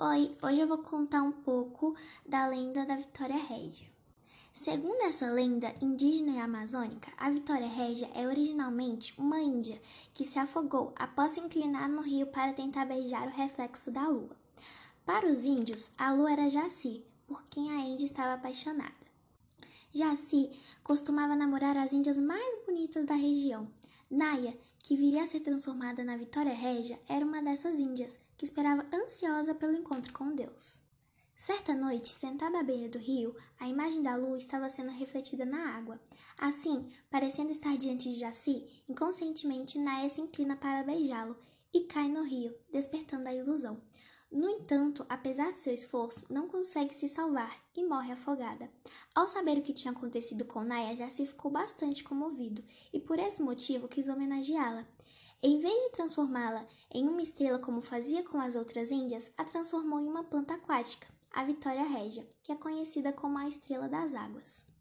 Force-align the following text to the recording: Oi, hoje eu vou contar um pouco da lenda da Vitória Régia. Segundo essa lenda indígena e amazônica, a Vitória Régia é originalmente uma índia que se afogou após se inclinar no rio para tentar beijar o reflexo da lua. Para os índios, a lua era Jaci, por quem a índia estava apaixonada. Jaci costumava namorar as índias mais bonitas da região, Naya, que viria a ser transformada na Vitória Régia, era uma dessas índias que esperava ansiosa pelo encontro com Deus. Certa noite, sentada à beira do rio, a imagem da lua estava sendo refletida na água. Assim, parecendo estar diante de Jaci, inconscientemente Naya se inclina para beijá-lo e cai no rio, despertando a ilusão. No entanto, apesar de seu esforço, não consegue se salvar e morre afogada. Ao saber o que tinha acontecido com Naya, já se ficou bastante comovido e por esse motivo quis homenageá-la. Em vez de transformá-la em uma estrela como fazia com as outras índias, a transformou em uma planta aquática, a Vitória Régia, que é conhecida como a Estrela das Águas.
Oi, 0.00 0.28
hoje 0.42 0.60
eu 0.60 0.66
vou 0.66 0.78
contar 0.78 1.22
um 1.22 1.30
pouco 1.30 1.94
da 2.26 2.48
lenda 2.48 2.84
da 2.84 2.96
Vitória 2.96 3.36
Régia. 3.36 3.86
Segundo 4.52 5.00
essa 5.02 5.30
lenda 5.30 5.72
indígena 5.80 6.32
e 6.32 6.38
amazônica, 6.40 7.12
a 7.16 7.30
Vitória 7.30 7.68
Régia 7.68 8.10
é 8.12 8.26
originalmente 8.26 9.14
uma 9.16 9.40
índia 9.40 9.80
que 10.12 10.24
se 10.24 10.36
afogou 10.36 10.92
após 10.96 11.30
se 11.30 11.40
inclinar 11.40 11.88
no 11.88 12.02
rio 12.02 12.26
para 12.26 12.52
tentar 12.52 12.86
beijar 12.86 13.28
o 13.28 13.36
reflexo 13.36 13.92
da 13.92 14.08
lua. 14.08 14.36
Para 15.06 15.30
os 15.30 15.44
índios, 15.44 15.92
a 15.96 16.12
lua 16.12 16.32
era 16.32 16.50
Jaci, 16.50 17.04
por 17.24 17.44
quem 17.44 17.70
a 17.70 17.78
índia 17.78 18.04
estava 18.04 18.34
apaixonada. 18.34 18.92
Jaci 19.94 20.50
costumava 20.82 21.36
namorar 21.36 21.76
as 21.76 21.92
índias 21.92 22.18
mais 22.18 22.66
bonitas 22.66 23.06
da 23.06 23.14
região, 23.14 23.68
Naya, 24.14 24.56
que 24.78 24.94
viria 24.94 25.24
a 25.24 25.26
ser 25.26 25.40
transformada 25.40 26.04
na 26.04 26.16
Vitória 26.16 26.54
Régia, 26.54 27.00
era 27.08 27.26
uma 27.26 27.42
dessas 27.42 27.80
índias 27.80 28.20
que 28.36 28.44
esperava 28.44 28.86
ansiosa 28.94 29.52
pelo 29.56 29.76
encontro 29.76 30.12
com 30.12 30.32
Deus. 30.32 30.80
Certa 31.34 31.74
noite, 31.74 32.10
sentada 32.10 32.60
à 32.60 32.62
beira 32.62 32.88
do 32.88 32.96
rio, 32.96 33.34
a 33.58 33.66
imagem 33.66 34.04
da 34.04 34.14
lua 34.14 34.38
estava 34.38 34.70
sendo 34.70 34.92
refletida 34.92 35.44
na 35.44 35.76
água. 35.76 36.00
Assim, 36.38 36.88
parecendo 37.10 37.50
estar 37.50 37.76
diante 37.76 38.08
de 38.08 38.20
Jaci, 38.20 38.84
inconscientemente 38.88 39.80
Naya 39.80 40.08
se 40.08 40.20
inclina 40.20 40.54
para 40.54 40.84
beijá-lo 40.84 41.36
e 41.72 41.80
cai 41.80 42.08
no 42.08 42.22
rio, 42.22 42.54
despertando 42.70 43.28
a 43.28 43.34
ilusão. 43.34 43.82
No 44.34 44.50
entanto, 44.50 45.06
apesar 45.08 45.52
de 45.52 45.60
seu 45.60 45.72
esforço, 45.72 46.26
não 46.28 46.48
consegue 46.48 46.92
se 46.92 47.08
salvar 47.08 47.56
e 47.72 47.84
morre 47.84 48.10
afogada. 48.10 48.68
Ao 49.14 49.28
saber 49.28 49.58
o 49.58 49.62
que 49.62 49.72
tinha 49.72 49.92
acontecido 49.92 50.44
com 50.44 50.64
Naya, 50.64 50.96
já 50.96 51.08
se 51.08 51.24
ficou 51.24 51.52
bastante 51.52 52.02
comovido 52.02 52.60
e 52.92 52.98
por 52.98 53.16
esse 53.20 53.40
motivo 53.40 53.86
quis 53.86 54.08
homenageá-la. 54.08 54.84
Em 55.40 55.60
vez 55.60 55.84
de 55.84 55.92
transformá-la 55.92 56.66
em 56.92 57.06
uma 57.06 57.22
estrela 57.22 57.60
como 57.60 57.80
fazia 57.80 58.24
com 58.24 58.40
as 58.40 58.56
outras 58.56 58.90
índias, 58.90 59.32
a 59.38 59.44
transformou 59.44 60.00
em 60.00 60.08
uma 60.08 60.24
planta 60.24 60.54
aquática, 60.54 61.06
a 61.30 61.44
Vitória 61.44 61.84
Régia, 61.84 62.26
que 62.42 62.50
é 62.50 62.56
conhecida 62.56 63.12
como 63.12 63.38
a 63.38 63.46
Estrela 63.46 63.88
das 63.88 64.16
Águas. 64.16 64.73